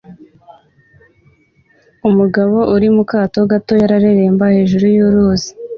Umugabo 2.09 2.57
uri 2.75 2.87
mu 2.95 3.03
kato 3.11 3.39
gato 3.51 3.73
areremba 3.95 4.45
hejuru 4.55 4.85
yuruzi 4.95 5.51